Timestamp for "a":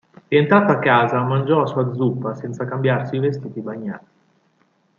0.71-0.79